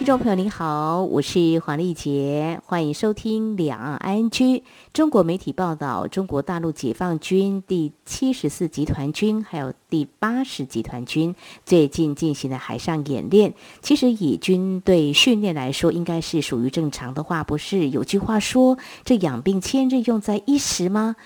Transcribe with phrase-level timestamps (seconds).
[0.00, 4.62] 听众朋友您好，我是黄丽杰，欢迎收听两岸 ING。
[4.94, 13.52] 中国媒体报道，中国大陆解放军第七十四集团军还有第八十集团军最近进行的海上演练，
[13.82, 17.90] 其实以军队训练来说，应该是属于正常的话，不是？
[17.90, 21.16] 有句话说：“这养兵千日，用在一时吗？”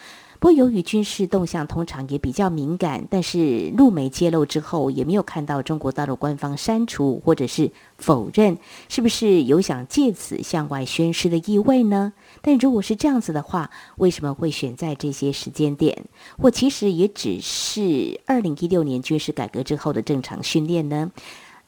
[0.45, 8.59] 不过，由于军事动向通常也比较敏感，但是陆媒揭露之后，也没有看到中国大陆官方删除或者是否认，
[8.91, 12.13] 是不是有想借此向外宣示的意味呢？
[12.43, 16.05] 但如果是这样子的话，为什么会选在这些时间点？
[16.37, 21.11] 或其实也只是二零一六年军事改革之后的正常训练呢？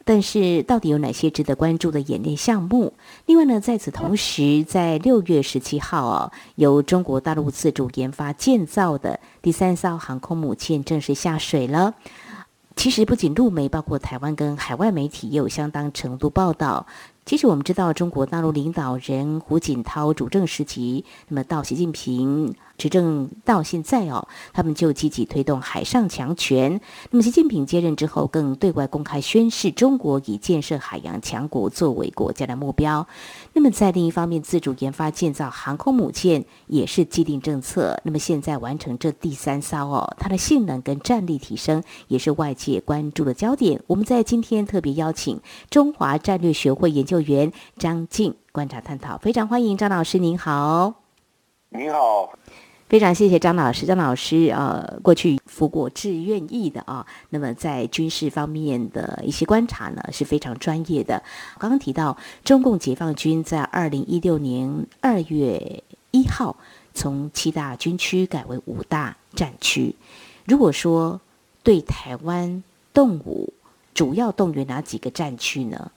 [0.09, 2.93] 但是，到底有哪些值得关注的演练项目？
[3.26, 11.95] 另外呢，在此同时，在六月十七号哦，由中国大陆自主研发建造的第三艘航空母舰正式下水了。
[12.76, 16.87] 其实，不仅陆媒，包括台湾跟海外媒体也有相当程度报道。
[17.27, 22.55] 其实，我们知道，中国大陆领导人胡锦涛主政时期，那么到习近平。
[22.79, 26.79] 执政到现在哦，他们就积极推动海上强权。
[27.10, 33.07] 那么，习近平接任之后，更对外公开宣示，中国以建设海洋强国作为国家的目标。
[33.54, 37.99] 那么，在另一方面，自主研发建造航空母舰也是既定政策。
[38.04, 43.80] 那么，现在完成这第三艘哦，它的性能跟战力提升，也是外界关注的焦点。
[43.87, 50.95] 我们在今天特别邀请中华战略学会研究员张静观察探讨，非常欢迎张老师，您好。
[51.71, 52.39] 您好。
[52.89, 61.21] 非常谢谢张老师，张老师呃，过去服过志愿役的啊，那么在军事方面的一些观察呢是非常专业的。
[61.59, 66.55] 刚刚提到中共解放军在二零一六年二月一号
[66.94, 69.97] 从七大军区改为五大战区，
[70.44, 71.21] 如果说
[71.65, 72.62] 对台湾
[72.94, 73.53] 动武，
[73.94, 75.91] 主要动员哪几个战区呢？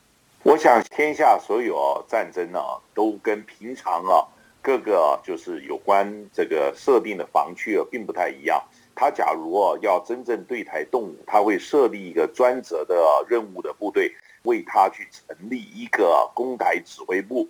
[0.44, 2.60] 我想天下所有战争呢，
[2.94, 4.26] 都跟平常啊。
[4.62, 8.62] 各个就是有关这个设定的防区啊，并不太一样。
[8.94, 14.14] 他假如啊要真正对台动武，他会设立一个专责的任务的部队，
[14.44, 17.48] 为他去成立一个攻台指挥部。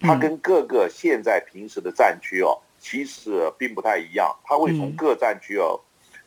[0.00, 4.36] 他跟各个现在平时的战区哦，其实并不太一样。
[4.44, 5.80] 他会从各战区哦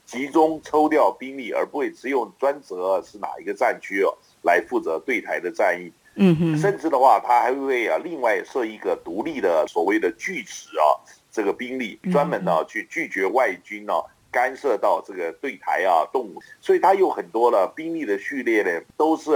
[0.05, 5.91] 集中抽调兵力，而不会只有专责是哪一个战区哦来负责对台的战役。
[6.23, 11.01] 嗯哼，甚至的话，他还会啊，另外设一个独立的所谓的锯齿啊，
[11.31, 13.93] 这个兵力专门呢去拒绝外军呢
[14.31, 19.31] 干涉到这个对台啊动武，所以他有很多的兵力的序列呢，都是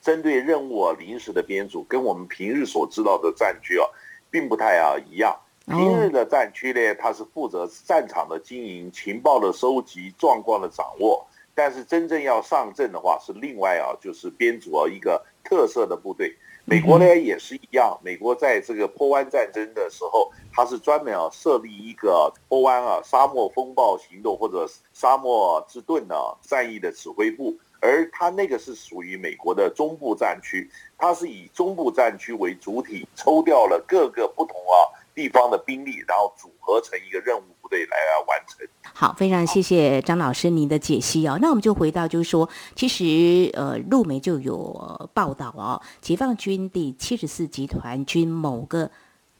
[0.00, 3.86] 针对任务啊临时的编组，跟我们平日所知道的战区啊，
[4.30, 5.38] 并不太啊一样。
[5.66, 15.22] 平日的战区呢，它是负责战场的经营、情报的收集、状况的掌握，但是真正要上阵的话，是另外啊，就是编组啊一个。
[15.52, 18.00] 特色的部队，美国呢也是一样。
[18.02, 37.96] 美国在这个波湾战争的时候，它是专门啊设立一个波湾啊沙漠风暴行动或者沙漠之盾的战役的指挥部，而它那个是属于美国的中部战区，它是以中部战区为主体，抽调了各个不同啊地方的兵力，然后组合成一个任务部队来
[38.26, 38.66] 完成。
[38.94, 41.38] 好，非常谢谢张老师您的解析哦。
[41.40, 48.90] 那我们就回到，就是说，其实呃，陆媒就有报道哦，解放军第七十四集团军某个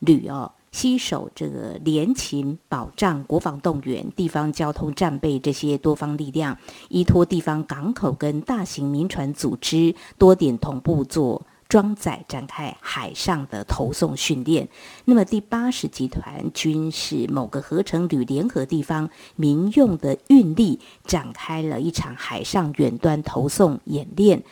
[0.01, 6.57] 旅哦，携手这个联勤保障、国防动员、地方交通战备这些多方力量，
[6.89, 11.43] 依托地方港口跟大型民船组织多点同步做。
[11.73, 14.69] 装载展开海上的投送训练，
[15.07, 24.43] 那么第八十集团军是某个合成旅联合地方民用的运力展开了一场海上远端投送演练，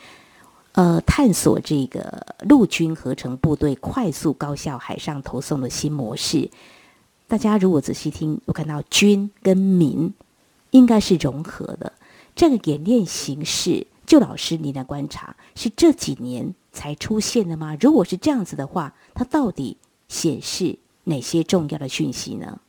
[0.71, 6.49] 呃，探索这个陆军合成部队快速高效海上投送的新模式。
[7.27, 10.11] 大家如果仔细听，我看到军跟民
[10.71, 11.93] 应该是融合的
[12.35, 13.85] 这个演练形式。
[14.05, 17.77] 就老师您的观察，是这几年才出现的吗？
[17.79, 19.77] 如果是这样子的话，它到底
[20.07, 22.59] 显示哪些重要的讯息呢？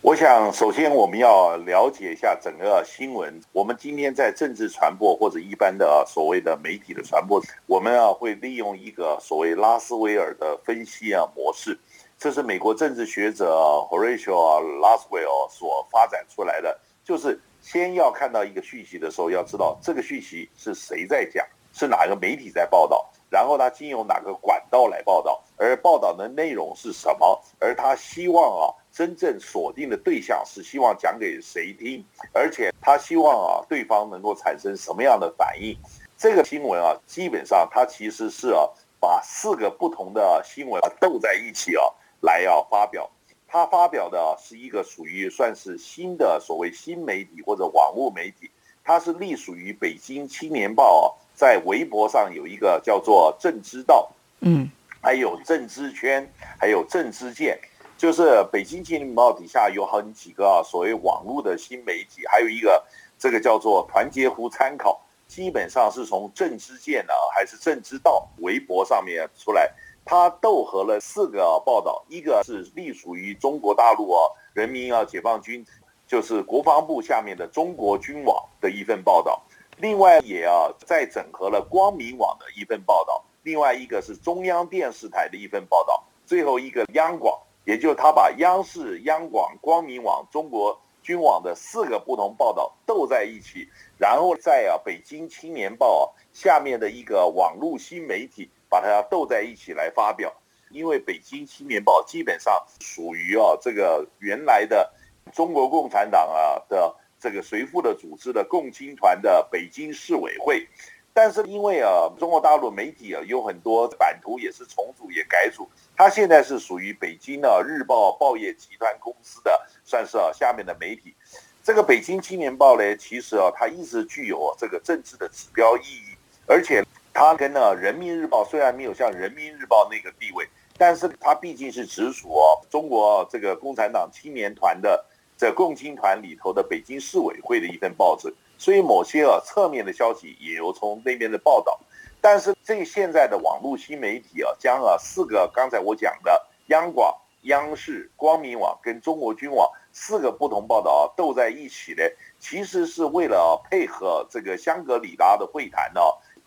[0.00, 3.40] 我想，首先我们要了解一下整个新闻。
[3.52, 11.78] 我们今天在政治传播或者一般的所谓的媒体的传播，我们啊会利用一个所谓拉斯维尔的分析啊模式，
[12.18, 13.46] 这是美国政治学者
[13.90, 23.10] Horatio Laswell 所发展出来的，就是先要看到一个讯息的时候，要知道这个讯息是谁在讲，是哪个媒体在报道。
[23.30, 35.74] 然后他经由哪个管道来报道，而报道的内容是什么，而他希望啊，真正锁定的对象是希望讲给谁听，而且他希望啊，对方能够产生什么样的反应。
[36.18, 38.68] 这个新闻啊，基本上它其实是啊，
[39.00, 41.82] 把四个不同的新闻啊斗在一起啊，
[42.20, 43.10] 来要发表。
[43.54, 48.50] 他发表的是一个属于算是新的所谓新媒体或者网络媒体，
[48.82, 51.06] 它是隶属于北京青年报啊，
[51.36, 54.10] 在微博上有一个叫做政知道，
[54.40, 54.68] 嗯，
[55.00, 56.28] 还有政知圈，
[56.58, 57.56] 还有政知见，
[57.96, 62.84] 就是北京青年报底下有很几个啊，所谓网络的新媒体，还有一个
[63.16, 69.72] 这个叫做团结湖参考，基本上是从政知见呢，还是政知道微博上面出来。
[70.06, 74.20] 他斗合了四个报道，一个是隶属于中国大陆啊
[74.52, 75.64] 人民啊解放军，
[76.06, 79.42] 就是国防部下面的中国军网的一份报道，
[79.78, 93.66] 另外也啊再整合了光明网的一份报道，另外一个是中央电视台的一份报道，最后一个央广，也就是他把央视、央广、光明网、中国军网的四个不同报道斗在一起，
[93.98, 98.50] 然后在啊北京青年报啊下面的一个网络新媒体。
[98.74, 100.34] 把它斗在一起来发表，
[100.70, 104.92] 因为《北京青年报》基本上属于啊这个原来的
[105.32, 110.66] 中国共产党啊的这个随附的组织的共青团的北京市委会，
[111.12, 121.14] 但是因为啊中国大陆媒体啊有很多版图也是重组也改组，它现在是属于北京的日报报业集团公司的算是啊下面的媒体。
[121.62, 126.16] 这个《北京青年报》呢，其实啊它一直具有这个政治的指标意义，
[126.48, 126.84] 而且。
[127.14, 130.44] 它跟呢《人民日报》虽然没有像《人民日报》那个地位，
[130.76, 132.28] 但是它毕竟是直属
[132.68, 135.02] 中国这个共产党青年团的
[135.38, 141.78] 这共青团里头的北京市委会的一份报纸，所以某些啊侧面的消息也有从那边的报道。
[142.20, 152.02] 但是这现在的网络新媒体啊，将啊四个刚才我讲的央广、央视、光明网跟中国军网四个不同报道啊斗在一起呢，
[152.40, 156.00] 其实是为了配合这个香格里拉的会谈呢。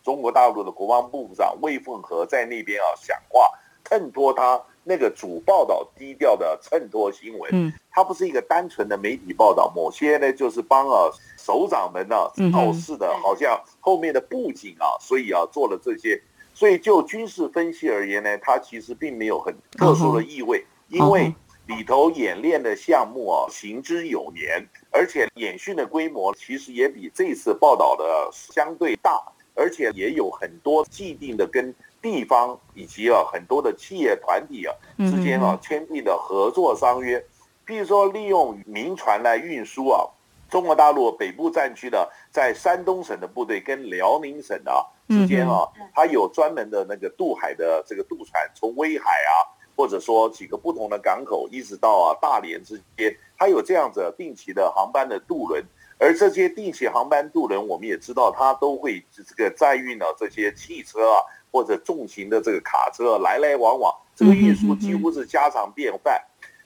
[0.07, 3.51] 中国大陆的国防部部长魏凤和在那边啊讲话，
[3.83, 7.51] 衬托他那个主报道低调的衬托新闻。
[7.51, 12.15] 嗯，他不是一个单纯的媒体报道，某些呢就是帮啊首长们呢
[12.53, 16.21] 造势的，好像后面的布景啊，所以啊做了这些。
[16.53, 29.21] 所以就军事分析而言呢，它其实并没有很特殊的意味，因为里头演练的项目啊行之有年，而且演训的规模其实也比这次报道的相对大。
[29.57, 37.19] 而且也有很多既定的跟地方以及啊很多的企业团体啊之间啊签订的合作商约，
[37.65, 40.05] 譬如说利用民船来运输啊，
[40.47, 55.65] 中国大陆北部战区的在山东省的部队跟辽宁省的之间啊，它有专门的那个渡海的这个渡船，从威海啊，或者说几个不同的港口一直到啊大连之间，它有这样子定期的航班的渡轮。
[55.99, 61.17] 而这些定期航班渡轮，我们也知道，它都会这个载运了这些汽车啊，
[61.51, 66.21] 或者重型的这个卡车来来往往，这个运输几乎是家常便饭。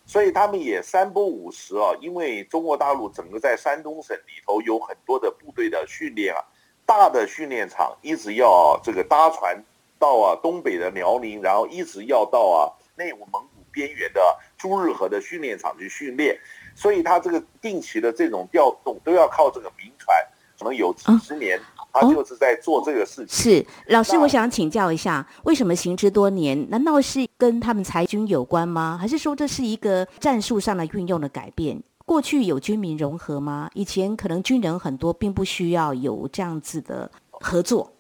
[0.06, 6.44] 所以他们也三不五时啊，因为中国大陆整个在山东省里头有很多的部队的训练啊，
[6.86, 9.64] 大的训练场一直要这个搭船
[9.98, 14.22] 到啊东北的辽宁，然后一直要到啊内蒙古边缘的
[14.58, 16.38] 朱日和的训练场去训练。
[16.76, 20.16] 所以他这个定期的这种调动都要靠这个民船，
[20.58, 21.60] 可能有几十年，
[21.92, 23.28] 他就是在做这个事情。
[23.28, 26.70] 是老师，我想请教一下，为什么行之多年？
[26.70, 28.98] 难道是跟他们裁军有关吗？
[29.00, 31.82] 还是说这是一个战术上的运用的改变？
[32.06, 33.70] 过去有军民融合吗？
[33.74, 37.92] 以前可能军人很多，并不需要有这样子的合作。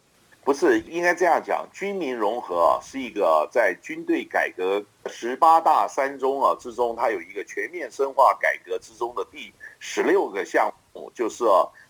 [0.43, 11.43] 不是应该这样讲，军民融合，是一个在军队改革十八大三中啊之中，它有一个全面深化改革之中的第十六个项目，就是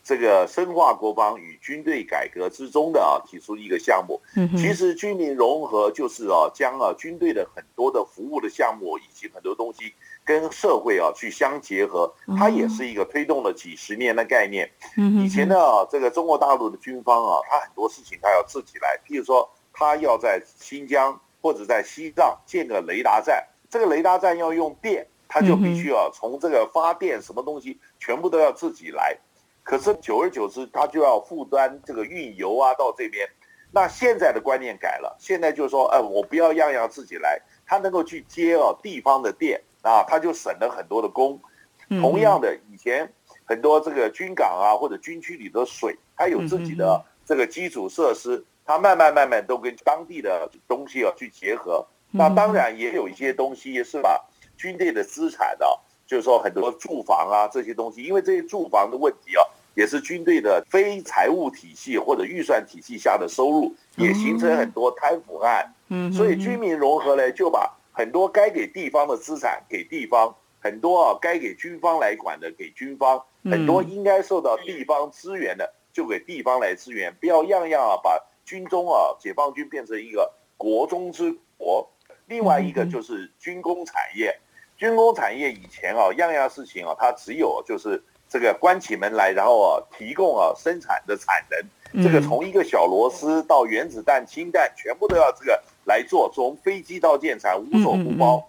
[0.04, 4.20] 这个深化国防与军队改革之中的啊提出一个项目。
[4.58, 9.94] 其实军民融合就是啊将啊军队的很多的服务的项目以及很多东西。
[10.24, 14.72] 跟社会啊去相结合，它也是一个推动了几十年的概念。
[14.96, 15.56] 以前呢，
[15.90, 19.00] 这个中国大陆的军方啊，他很多事情他要自己来。
[19.04, 29.18] 譬如说，他要在新疆或者在西藏建个雷达站，这个雷达站要用电，他就必须要从这个发电什么东西全部都要自己来。
[29.64, 33.28] 可是久而久之，他就要负担这个运油啊到这边。
[33.72, 39.62] 那现在的观念改了，现在就是说，呃，我不要样样自己来，他能够去接哦地方的电。
[39.84, 41.42] 啊，他就省了很多的工。
[41.90, 43.12] 同样的，以前
[43.46, 51.84] 很多这个军港啊，或者军区里的水，它有自己的这个基础设施，它慢慢慢慢都跟当地的东西啊去结合。
[52.12, 54.24] 那当然也有一些东西是把
[54.56, 55.66] 军队的资产的，
[56.12, 65.74] 就是说很多住房啊这些东西，因为这些住房的问题啊，也是军队的非财务体系或者预算体系下的收入，也形成很多贪腐案。
[65.88, 81.90] 嗯，所以军民融合呢，就把很多该给地方的资产给地方，很多啊该给军方来管的给军方，很多应该受到地方支援的就给地方来支援，不要样样啊把军中啊解放军变成一个国中之国。
[82.26, 84.38] 另外一个就是军工产业，
[84.82, 98.44] 军工产业以前啊，样样事情啊，它只有就是这个关起门来，然后啊提供啊生产的产能，这个从一个小螺丝到原子弹、氢弹，全部都要这个来做，从飞机到舰船无所不包。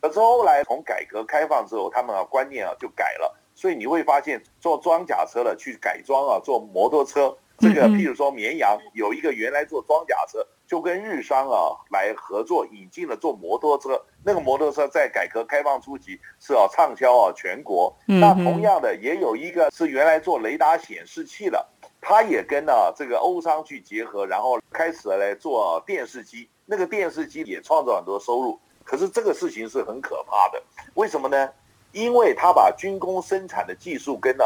[0.00, 10.44] 可是后来从改革开放之后，他们啊观念啊就改了，所以你会发现做装甲车的去改装啊，做摩托车，这个譬如说绵阳有一个原来做装甲车。
[10.66, 14.00] 就跟日商啊来合作，引进了做摩托车。
[14.24, 17.94] 那个摩托车在改革开放初期是啊畅销啊全国。
[18.06, 21.64] 那同样的也有一个是原来做雷达显示器的，
[22.00, 26.48] 他也跟了这个欧商去结合，然后开始来做电视机。
[26.64, 28.58] 那个电视机也创造很多收入。
[28.82, 30.62] 可是这个事情是很可怕的，
[30.94, 31.48] 为什么呢？
[31.92, 34.44] 因为他把军工生产的技术跟啊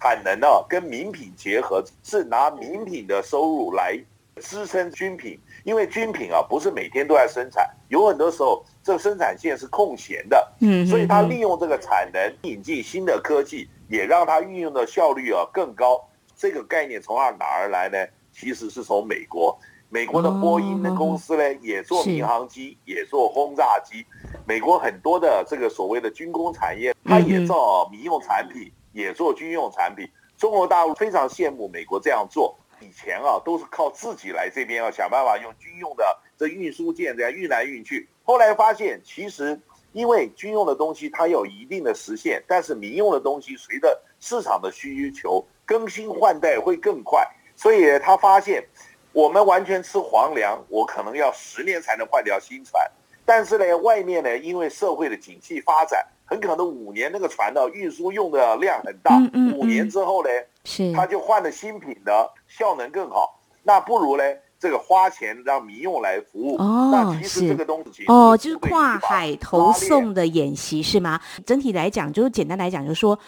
[0.00, 3.98] 产能啊跟名品结合，是拿名品的收入来。
[4.40, 16.02] 支撑军品，因为军品啊不是每天都在生产，有很多时候这个生产线是空闲的，嗯，所以它利用这个产能引进新的科技，也让它运用的效率啊更高。
[16.34, 17.98] 这个概念从哪哪儿来呢？
[18.32, 19.56] 其实是从美国，
[19.90, 24.04] 美国的波音的公司呢也做民航机，也做轰炸机。
[24.46, 30.08] 美国很多的这个所谓的军工产业，它也造民用产品，也做军用产品。
[30.38, 32.58] 中国大陆非常羡慕美国这样做。
[32.82, 36.04] 以前啊，都是靠自己来这边要想办法用军用的
[36.36, 38.08] 这运输舰这样运来运去。
[38.24, 39.58] 后来发现，其实
[39.92, 47.26] 因为军用的东西它有一定的时限，但是民用的东西随着市场的需求更新换代会更快。
[47.54, 48.64] 所以他发现，
[49.12, 52.90] 我们完全吃皇粮，我可能要十年才能换掉新船。
[53.24, 59.16] 但是呢，外面呢，因为社会的景气发展，很可能五年那个船的运输用的量很大，
[59.54, 60.30] 五年之后呢，
[60.64, 63.40] 是他就换了新品的，效能更好。
[63.64, 64.22] 那不如呢，
[64.58, 66.56] 这个花钱让民用来服务。
[66.56, 71.20] 哦，那其实这个东西哦，就是跨海投送的演习是吗？
[71.46, 73.18] 整体来讲，就是简单来讲，就是说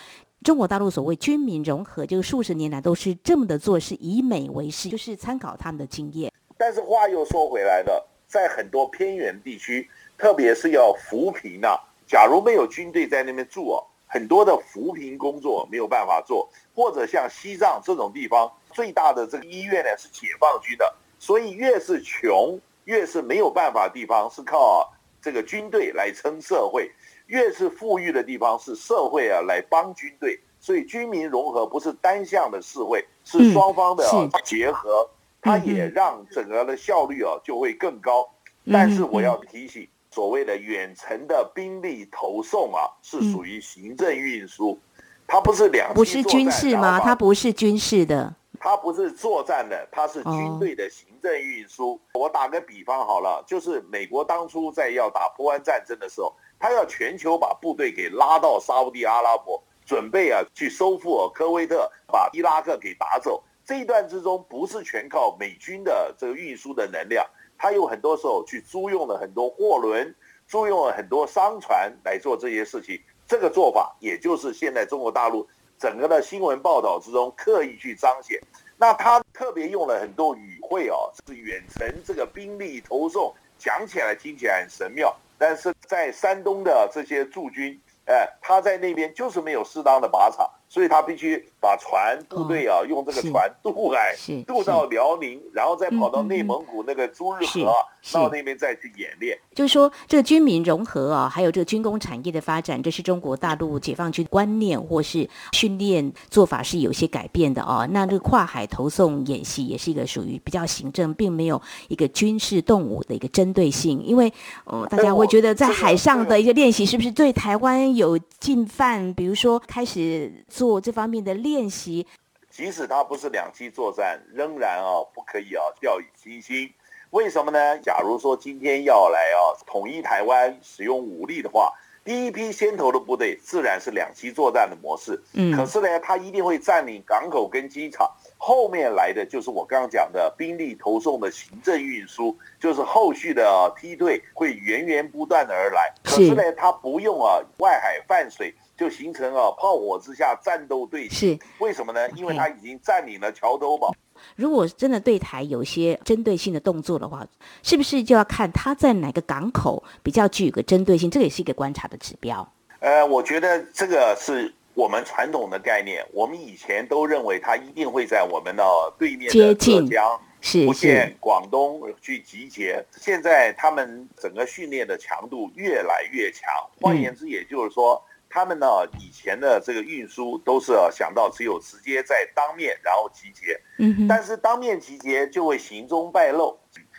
[0.42, 6.32] 中国大陆所谓军民融合，就是数十年来都是这么的做，是以美为师，就是参考他们的经验。
[6.58, 9.88] 但是话又说回来了，在很多偏远地区，
[10.18, 13.84] 特别是要扶贫啊，假如没有军队在那边住哦。
[14.14, 24.88] 很多的扶贫工作没有办法做，或者像西藏这种地方，最大的这个医院呢是解放军的，所以越是穷，越是没有办法的地方，是靠
[25.20, 26.88] 这个军队来撑社会；
[27.26, 30.38] 越是富裕的地方，是社会啊来帮军队。
[30.60, 34.04] 所以军民融合不是单向的社会，是双方的
[34.44, 35.10] 结合，
[35.42, 38.30] 它也让整个的效率啊就会更高。
[38.72, 39.88] 但是我要提醒。
[40.14, 44.78] 所谓的远程的兵力投送啊，是属于行政运输，
[45.26, 47.00] 它不是两不是军事吗？
[47.00, 52.00] 它不是军事的，它不是作战的，它是军队的行政运输。
[52.12, 63.42] 我打个比方好了，就是美国当初在要打波湾战争的时候，他要全球把部队给拉到沙乌地阿拉伯，准备啊去收复科威特，把伊拉克给打走。
[63.64, 67.26] 这一段之中，不是全靠美军的这个运输的能量。
[67.64, 70.14] 他有很多时候去租用了很多货轮，
[70.46, 73.00] 租用了很多商船来做这些事情。
[73.26, 78.38] 这个做法，也就是现在中国大陆整个的新闻报道之中刻意去彰显。
[78.76, 90.46] 那他特别用了很多语汇哦，是远程这个兵力投送，讲起来听起来很神妙，但是在山东的这些驻军，哎，他在那边就是没有适当的靶场。
[90.68, 94.14] 所以他必须把船部队啊，用这个船渡海，
[94.46, 97.72] 渡到辽宁，然后再跑到内蒙古那个朱日和，
[98.12, 99.38] 到那边再去演练。
[99.54, 107.86] 就是说，这个军民融合啊，还有这个军工产业的发展，这是中国大陆解放军观念或是训练做法是有些改变的啊。
[107.90, 114.04] 那这个跨海投送演习也是一个属于比较行政，并没有一个军事动武的一个针对性。
[114.04, 114.30] 因为，
[114.66, 119.14] 呃，大家会觉得在海上的一个练习是不是对台湾有进犯？
[119.14, 120.74] 比如说开始做。
[120.74, 122.06] 做这方面的练习，
[122.50, 126.72] 即使它不是两栖作战，仍然啊不可以啊掉以轻心。
[127.10, 127.78] 为什么呢？
[127.78, 131.72] 假如说今天要来啊统一台湾，使用武力的话，
[132.04, 135.22] 第一批先头的部队自然是两栖作战的模式。
[135.32, 145.94] 嗯，可是呢，他一定会占领港口跟机场，后面来的就是我刚刚讲的兵力投送的行政运输，就是后续的梯队会源源不断的而来。
[146.02, 151.30] 可是呢，它不用啊外海泛水就形成啊炮火之下战斗队形。
[151.30, 152.08] 是为什么呢？
[152.10, 153.94] 因为他已经占领了桥头堡。
[154.36, 157.26] 如果真的对台有些针对性的动作的话，
[157.62, 161.10] 是不是就要看他在哪个港口比较具有个针对性？
[161.10, 162.46] 这个也是一个观察的指标。
[162.80, 164.54] 呃，我觉得这个是。
[164.76, 168.64] 我们传统的概念，我们以前都认为他一定会在我们的
[168.98, 172.84] 对面的浙江、福建、广东去集结。
[172.90, 176.52] 现在他们整个训练的强度越来越强。
[176.80, 178.02] 换言之，也就是说，
[178.34, 178.66] 他们呢
[178.98, 183.60] 以前的这个运输都是想到只有直接在当面然后集结。
[183.78, 184.08] 嗯。
[184.08, 186.58] 但是当面集结就会行踪败露，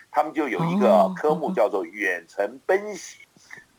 [0.10, 3.18] 他们就有一个科目叫做远程奔袭。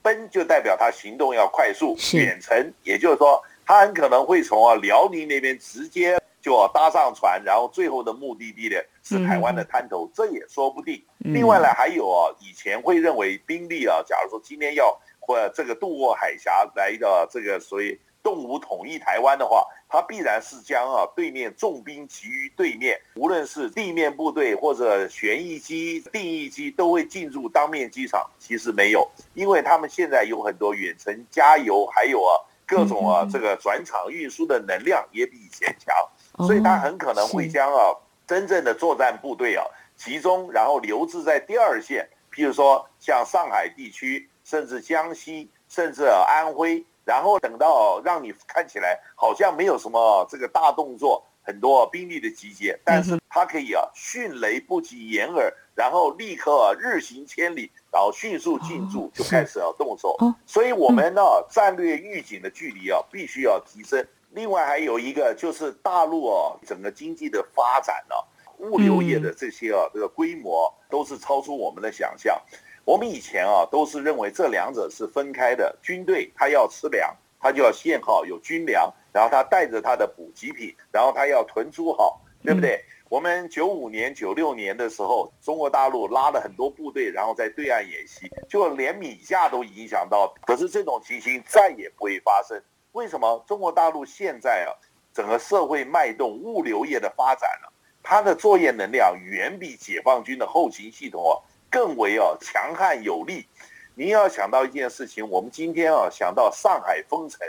[0.03, 3.43] 奔就代表他行动要快速，远程也就是说。
[3.69, 11.05] 他很可能会从啊辽宁那边直接就搭上船，然后最后的目的地呢是台湾的滩头，这也说不定。
[11.19, 28.25] 另外呢，还有啊，以前会认为兵力啊，假如说今天要或这个渡过海峡来的这个所谓动武统一台湾的话，它必然是将啊对面重兵集于对面，无论是地面部队或者旋翼机、定翼机都会进入当面机场。
[28.39, 32.39] 其实没有，因为他们现在有很多远程加油，还有啊。
[32.69, 35.95] 各种啊，这个转场运输的能量也比以前强，
[36.39, 37.95] 所以他很可能会将啊
[38.27, 39.65] 真正的作战部队啊
[39.97, 57.71] 集中，然后留置在第二线，譬如说像上海地区，甚至江西，甚至安徽，然后等到让你看起来好像没有什么这个大动作，很多兵力的集结，但是他可以啊迅雷不及掩耳，然后立刻啊日行千里。
[57.93, 60.15] 然后迅速进驻，就开始要动手。
[60.45, 64.07] 所以，我们呢，战略预警的距离啊，必须要提升。
[64.37, 68.15] 另外，还有一个就是大陆哦，整个经济的发展呢，
[68.59, 72.39] 物流业的这些啊，这个规模都是超出我们的想象。
[72.85, 75.75] 我们以前啊，都是认为这两者是分开的。
[75.83, 82.85] 军队他要吃粮，他就要限号有军粮，然后他带着他的补给品，然后他要囤租好，对不对？
[83.09, 90.35] 我们九五年、九六年的时候，中国大陆拉了很多部队，然后在对岸演习，就连米价都影响到。
[90.45, 92.63] 可是这种情形再也不会发生。
[92.97, 93.45] 为什么？
[93.47, 94.73] 中国大陆现在啊，
[95.13, 97.71] 整个社会脉动、物流业的发展了，
[98.03, 101.37] 它的作业能量远比解放军的后勤系统啊
[101.71, 103.47] 更为啊强悍有力。
[103.95, 107.47] 您要想到一件事情，我们今天啊想到上海封城。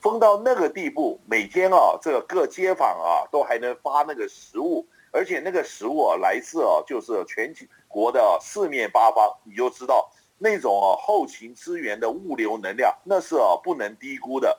[0.00, 7.54] 封到那个地步，每天啊，这个各街坊啊都还能发那个食物，而且那个食物啊来自啊就是全
[7.86, 14.58] 国的四面八方，你就知道那种啊后勤资源的物流能量，那是啊不能低估的。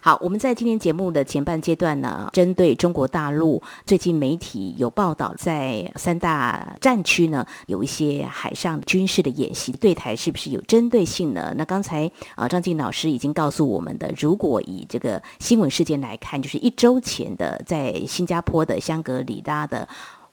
[0.00, 11.54] 好，我们在今天节目的前半阶段呢，针对中国大陆最近媒体有报道，在三大战区呢有一些海上军事的演习，对台是不是有针对性呢？
[11.56, 19.88] 那刚才啊张静老师已经告诉我们的，如果以这个新闻事件来看，就是一周前的在新加坡的香格里拉的。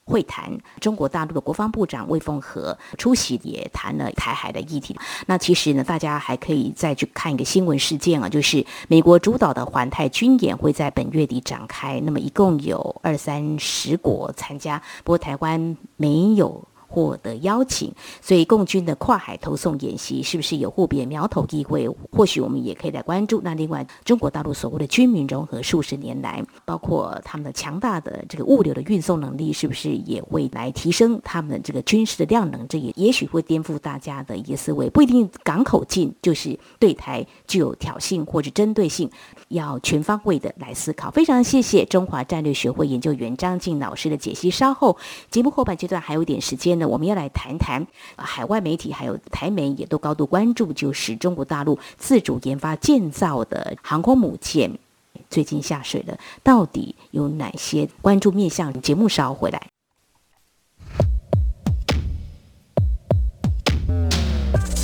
[0.06, 4.96] 会谈，中国大陆的国防部长魏凤和出席，也谈了台海的议题。
[5.26, 16.64] 那其实呢，大家还可以再去看一个新闻事件啊，就是美国主导的环太军演会在本月底展开，那么一共有二三十国参加，不过台湾没有。
[16.88, 21.88] 获得邀请，所以共军的跨海投送演习是不是有互别苗头机会？
[22.12, 23.42] 或许我们也可以来关注。
[23.44, 32.68] 那另外，中国大陆所谓的军民融合数十年来，包括他们的强大的这个物流的运送能力，是不是也会来提升他们的这个军事的量能？
[32.68, 34.90] 这也也许会颠覆大家的一个思维。
[34.90, 39.10] 不一定港口进就是对台具有挑衅或者针对性，
[39.50, 41.12] 要全方位的来思考。
[41.12, 44.50] 非常谢谢中华战略学会研究员张静老师的解析。
[44.50, 44.98] 稍后
[45.30, 46.88] 节目后半阶段还有一点时间呢。
[46.88, 47.86] 我们要来谈谈
[48.16, 54.72] 海外媒体还有台媒也都高度关注，就是中国大陆自主研发建造的航空母舰
[55.30, 58.82] 最近下水了，到底有哪些关注面向？
[58.82, 59.68] 节目稍回来。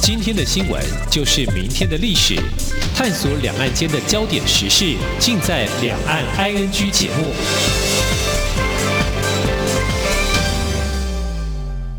[0.01, 2.36] 今天的新闻就是明天的历史，
[2.95, 8.21] 探索两岸间的焦点时事，尽在《两岸 ING》节目。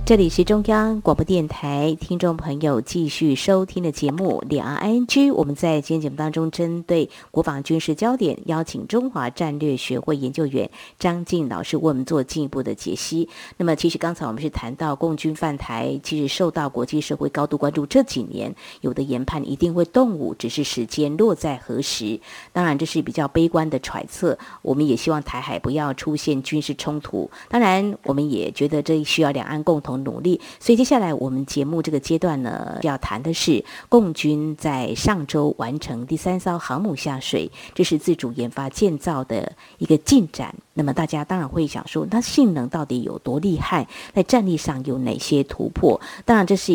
[0.05, 5.07] 这里是中央广播电台，听众朋友继续收听的节目《两岸 ING》。
[5.33, 13.29] 我们在今天节目当中，针对国防军事焦点，邀请中华战略学会研究员张静老师为我们做进一步的解析。
[13.57, 17.87] 那么，其实刚才我们是谈到共军犯台，其实受到国际社会高度关注。
[17.87, 22.19] 这几年有的研判一定会动武，只是时间落在何时。
[22.53, 24.37] 当然，这是比较悲观的揣测。
[24.63, 27.31] 我们也希望台海不要出现军事冲突。
[27.49, 29.92] 当然，我们也觉得这需要两岸共同。
[29.99, 40.55] 努力，所以接下来我们节目这个阶段呢，要谈的是共军在上周完成第三艘航母下水，这是自主研发建造的一个进展。
[40.75, 43.87] 那么大家当然会想说，它性能到底有多厉害？
[44.15, 46.01] 在战力上有哪些突破？
[46.25, 46.73] 当然这是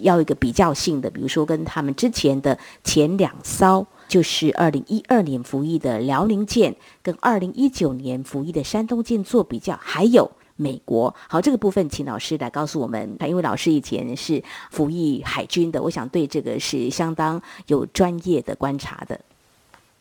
[0.00, 10.28] 要一个比较性的，比如说跟他们之前的前两艘，就是二零一二年服役的辽宁舰，跟二零一九年服役的山东舰做比较，还有。
[10.60, 13.16] 美国好，这个部分请老师来告诉我们。
[13.20, 14.42] 因为老师以前是
[14.72, 19.18] 服役海军的，我想对这个是相当有专业的观察的。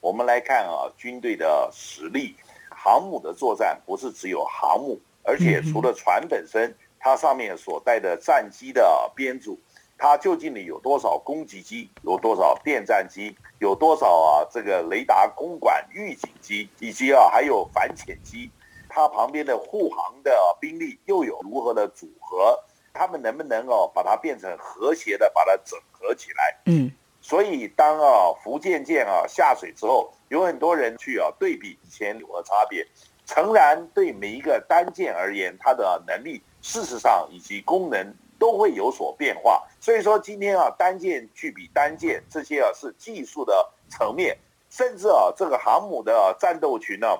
[0.01, 2.35] 我们来看啊，军队的实力，
[2.69, 9.59] 航母的作战不是只有航母，而且除了船本身，它上面所带的战机的编组，
[9.95, 18.49] 它究竟里有多少攻击机，有多少电战机，有多少啊这个雷达公管预警机，以及啊还有反潜机。
[18.97, 22.60] 它旁边的护航的兵力又有如何的组合？
[22.95, 26.57] 他们能不能哦把它变成和谐的，把它整合起来？
[26.65, 32.83] 嗯，所以当啊福建舰啊下水之后，有很多人去啊对比以前有何差别。
[33.27, 39.62] 诚然，对每一个单舰而言，它的能力事实上以及功能都会有所变化。
[39.79, 44.36] 所以说今天啊单舰去比单舰，这些啊是技术的层面，
[44.71, 47.15] 甚至啊这个航母的战斗群呢，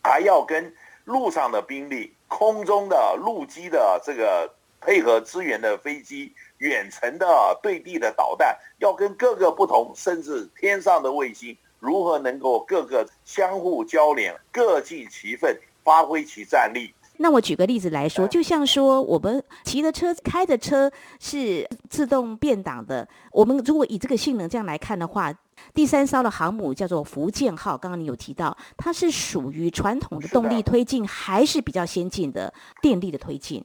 [0.00, 0.72] 还要跟。
[1.04, 4.48] 陆上的兵力、空中的陆基的这个
[4.80, 16.94] 配合支援的飞机、远程的对地的导弹，要跟各个不同，甚至天上的卫星，如何能够各个相互交联、各尽其分、发挥其战力？
[17.16, 25.32] 那我举个例子来说，就像说我们骑的车、开的车是自动变挡的，我们如果以这个性能这样来看的话。
[25.74, 33.64] 第三艘的航母叫做福建号，刚刚你有提到，它是属于传统的动力推进，还是比较先进的电力的推进？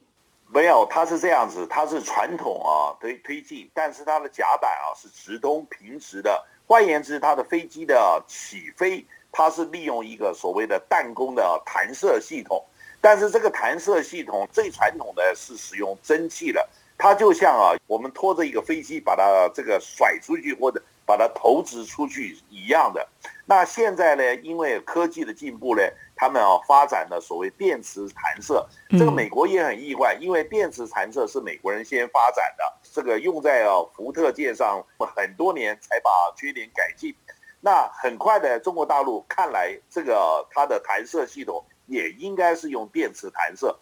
[0.50, 6.42] 没有，它是这样子，它是传统啊推推进，但是它的甲板啊是直通平直的。
[6.66, 12.64] 换言之，它的飞机的起飞，它是利用一个所谓的弹弓的弹射系统，
[13.00, 16.66] 但是这个弹射系统最传统的是使用蒸汽的，
[16.98, 20.82] 它就像啊我们拖着一个飞机把它这个甩出去或者。
[21.08, 23.08] 把它投掷出去一样的。
[23.46, 24.34] 那现在呢？
[24.42, 25.82] 因为科技的进步呢，
[26.14, 28.68] 他们啊发展了所谓电磁弹射。
[28.90, 37.14] 这个美国也很意外，因为电磁弹射是美国人先发展的，这个用在啊福特舰上很多年才把缺点改进。
[37.62, 41.64] 那很快的，中国大陆看来这个它的弹射系统。
[41.88, 43.76] 也应该是用电磁弹射，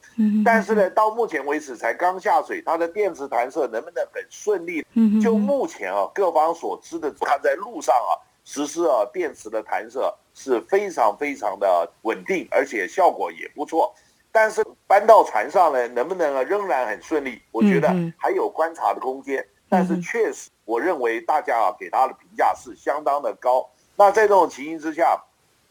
[0.45, 4.87] 但是呢，到目前为止才刚下水，它的电磁弹射能不能很顺利？
[5.21, 8.15] 就目前啊，各方所知的，它在路上啊
[8.45, 13.93] 实施啊电磁的弹射是非常非常的稳定，而且效果也不错。
[14.31, 17.43] 但是搬到船上呢，能不能啊仍然很顺利？
[17.51, 19.45] 我觉得还有观察的空间。
[19.69, 23.69] 但是确实，我认为大家啊给它的评价是相当的高。
[23.97, 25.21] 那在这种情形之下，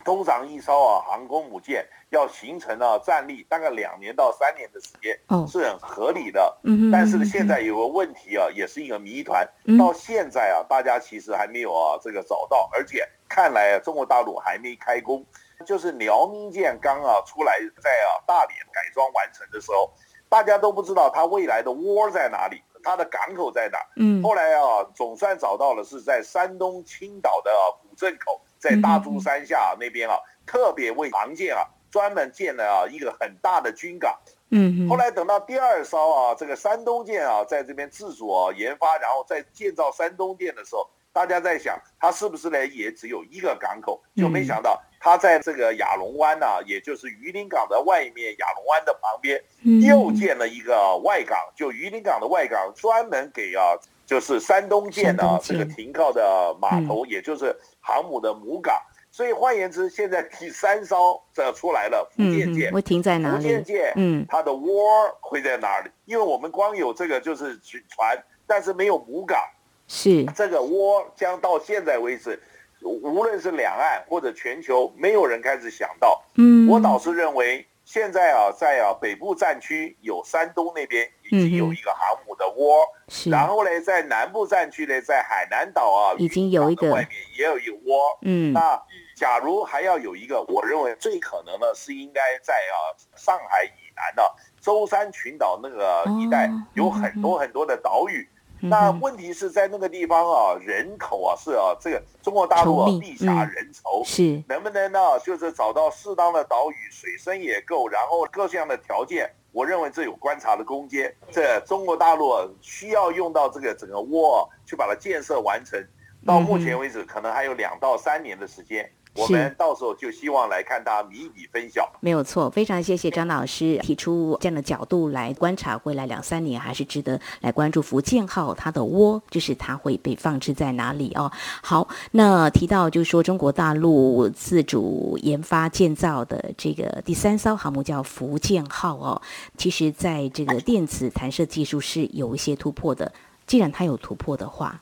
[0.06, 1.86] 通常一艘啊航空母舰。
[2.12, 6.58] 要形成啊战力，大概两年到三年的时间，是很合理的。
[6.90, 9.46] 但是呢，现在有个问题啊，也是一个谜团。
[9.78, 15.26] 到现在啊，大家其实还没有啊这个找到，而且看来啊，中国大陆还没开工。
[15.66, 19.92] 就是辽宁舰刚啊出来，在啊大连改装完成的时候，
[20.30, 23.80] 大家都不知道它未来的窝在哪里，它的港口在哪。
[23.98, 24.24] 嗯。
[24.24, 30.16] 后来啊，总算找到了，是在山东青岛的古镇口，在大珠山下那边啊，
[30.46, 31.62] 特别为航舰啊。
[31.92, 34.14] 专门建了啊一个很大的军港，
[34.50, 49.42] 嗯，后来等到第二艘啊这个山东舰啊在这边自主啊研发，然后再建造山东舰的时候，大家在想它是不是呢也只有一个港口，就没想到它在这个亚龙湾呢，也就是榆林港的外面，亚龙湾的旁边
[49.82, 58.82] 又建了一个外港，就榆林港的外港专门给啊就是山东舰的这个停靠的码头，也就是航母的母港。
[59.12, 63.44] 所以换言之，现在第三艘这出来了，福建舰会停在哪里？
[63.44, 65.90] 福建舰，嗯，它的窝会在哪里？
[66.04, 69.40] 因为我们光有这个就是船，但是没有母港，
[69.88, 72.38] 是这个窝将到现在为止，
[72.82, 76.22] 无论是两岸或者全球，没有人开始想到。
[76.36, 83.30] 嗯，我倒是认为现在啊，在啊北部战区有山东那边已经有一个航母的窝，是。
[83.30, 88.18] 然后呢，在南部战区呢，在海南岛啊，已经有一个外面也有一个窝。
[88.24, 88.82] 嗯，那
[89.16, 98.28] 假如还要有一个，我认为最可能的是应该在啊上海以南的舟山群岛那个一带有很多很多的岛屿。
[98.70, 105.00] 那问题是在那个地方啊，人口啊是啊，这个中国大陆啊地狭人稠，是能不能呢？
[105.24, 111.14] 就是找到适当的岛屿，水深也够，然后各项的条件，我认为这有观察的空间。
[111.32, 115.82] 这中国大陆需要用到这个整个窝去把它建设完成，
[116.26, 118.90] 到目前为止可能还有两到三年的时间。
[119.16, 122.50] 我们到时候就希望来看它谜底分晓，没有错。
[122.50, 131.32] 非常谢谢张老师提出这样的角度来观察，未来两三年还是值得来关注福建号它的窝，就是它会被放置在哪里哦。
[131.62, 139.22] 好，那提到就是说中国大陆自主研发建造的这个第三艘航母叫福建号哦，
[139.58, 143.12] 其实在这个电子弹射技术是有一些突破的。
[143.48, 144.82] 既然它有突破的话，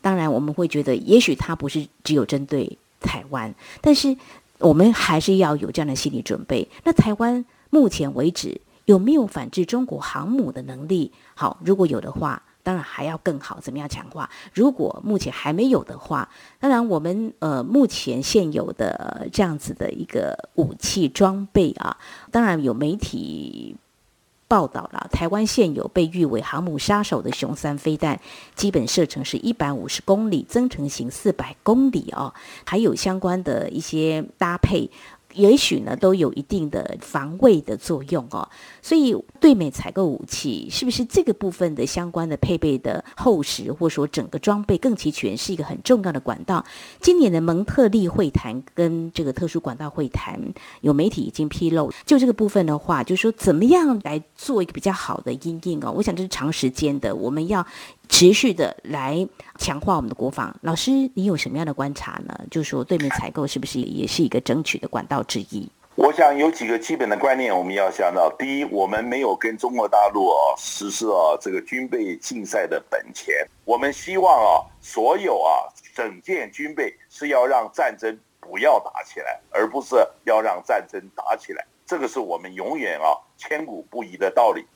[0.00, 2.78] 当然我们会觉得，也许它不是只有针对。
[3.04, 4.16] 台湾，但是
[4.58, 6.68] 我们还是要有这样的心理准备。
[6.84, 11.12] 那台湾目前为止有没有反制中国航母的能力？
[11.34, 14.28] 好，如果有的话，当然还要更好，怎么样强化？
[14.52, 21.96] 如果目前还没有的话，当然我们呃目前现有的这样子的一个武器装备啊，
[22.30, 23.76] 当然有媒体。
[24.46, 28.20] 报道了，台湾现有被誉为航母杀手的雄三飞弹，
[28.54, 32.32] 基本射程是一百五十公里，增程型四百公里哦，
[32.64, 34.90] 还有相关的一些搭配。
[35.34, 38.48] 也许呢，都有一定的防卫的作用哦。
[38.80, 46.64] 所以，对美采购武器，是不是这个部分的相关的配备的厚实，或者说整个装备更齐全，是一个很重要的管道？
[47.00, 50.40] 今年的蒙特利会谈跟这个特殊管道会谈，
[50.80, 55.92] 有媒体已经披露，就这个部分的话，就是说怎么样来做一个比较好的因应哦？
[55.96, 57.66] 我想这是长时间的，我们要。
[58.08, 59.26] 持续的来
[59.58, 62.38] 强化我们的国防，老师，你有什么样的观察呢？
[62.50, 65.68] 就是说，对美采购是不是也是一个争取的管道之一？
[65.96, 68.28] 我想有几个基本的观念我们要想到。
[68.36, 73.34] 第一，我们没有跟中国大陆啊实施啊这个军备竞赛的本钱。
[73.64, 81.64] 我们希望啊，所有啊整件军备是要让战争不要打起来，而不是要让战争打起来。
[81.86, 84.66] 这个是我们永远啊千古不移的道理。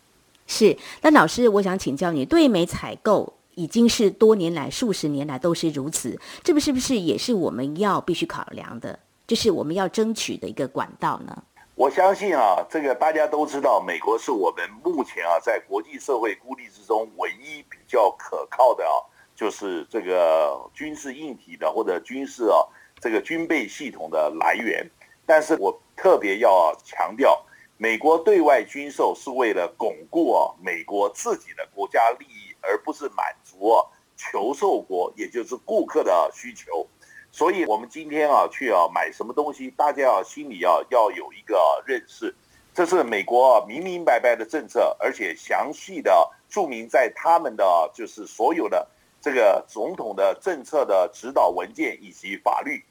[0.50, 11.44] 是，那老师，我想请教你，对美采购已经是多年来、数十年来都是如此，这个是不是也是我们要必须考量的，就是我们要争取的一个管道呢？
[11.74, 18.96] 我相信啊，这个大家都知道，美国是我们目前啊在国际社会孤立之中唯一比较可靠的啊，
[19.36, 22.64] 就是这个军事硬体的或者军事啊
[22.98, 24.90] 这个军备系统的来源。
[25.26, 27.44] 但是我特别要强调。
[27.80, 33.72] 美国对外军售是为了巩固美国自己的国家利益，而不是满足
[34.16, 36.84] 求售国，也就是顾客的需求。
[37.30, 42.34] 所以，我们今天啊去啊买什么东西，大家啊心里啊要有一个认识，
[42.74, 48.88] 这是美国明明白白的政策，而且详细的注明在他们的就是所有的
[49.20, 52.84] 这个总统的政策的指导文件以及法律。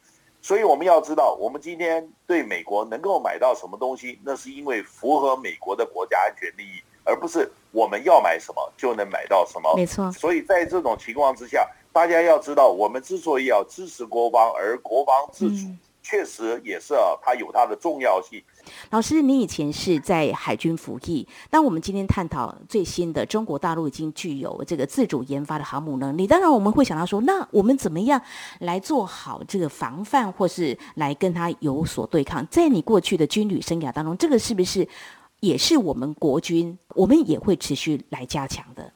[0.48, 9.76] 所以我们要知道，我们今天对美国能够买到什么东西，那是因为符合美国的国家安全利益，而不是我们要买什么就能买到什么。
[9.76, 10.10] 没错。
[10.14, 15.68] 所以在这种情况之下，大家要知道，我们之所以要支持国防，而国防自主。
[15.68, 15.78] 嗯
[16.10, 18.42] 确实也是啊，它有它的重要性。
[18.90, 28.22] 老师，你以前是在海军服役，当我们今天探讨最新的中国大陆已经具有这个自主研发的航母能力，当然我们会想到说，那我们怎么样
[28.60, 32.46] 来做好这个防范，或是来跟它有所对抗？
[32.48, 34.88] 在你过去的军旅生涯当中，这个是不是
[35.40, 38.92] 也是我们国军我们也会持续来加强的？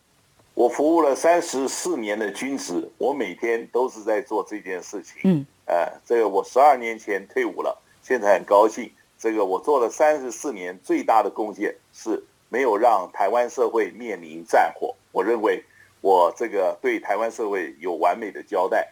[0.54, 5.22] 我服务了三十四年的军职，我每天都是在做这件事情。
[5.24, 5.46] 嗯。
[5.66, 8.92] 呃，这个我十二年前退伍了，现在很高兴。
[9.22, 14.96] 这个我做了三十四年，最大的贡献是没有让台湾社会面临战火。
[15.12, 15.64] 我认为
[16.02, 18.92] 我这个对台湾社会有完美的交代。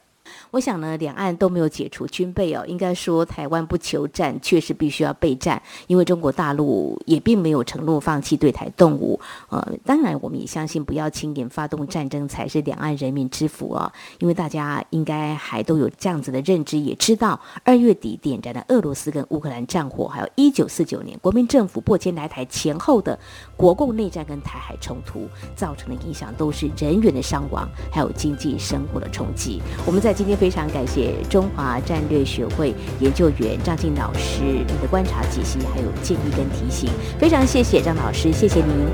[0.52, 2.64] 我想呢，两岸都没有解除军备哦。
[2.68, 9.20] 应该说，台湾不求战，确实必须要备战，因为中国大陆也并没有承诺放弃对台动武。
[9.50, 13.92] 呃，当然，我们也相信，不要轻言发动战争才是两岸人民之福啊。
[14.20, 23.18] 因为大家应该还都有这样子的认知，也知道二月底点燃的俄罗斯跟乌克兰战火，还有一九四九年国民政府迫迁来台前后的
[23.56, 29.62] 国共内战跟台海冲突造成的影响，都是人员的伤亡，还有经济生活的冲击。
[29.86, 38.86] 我们在今天非常感谢中华战略学会研究员张静老师你的观察解析还有建议跟提醒，非常谢谢张老师，谢谢您。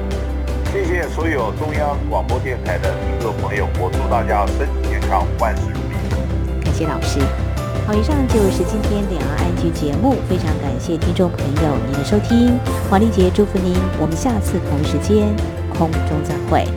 [0.72, 6.64] 谢谢所有中央广播电台的听众朋友，我祝大家身体健康，万事如意。
[6.64, 7.20] 感谢老师。
[7.88, 12.56] 好，以上就是今天两岸安居节目，非常感谢听众朋友您的收听，
[12.88, 15.36] 黄丽杰祝福您，我们下次同一时间
[15.74, 16.68] 空中再会。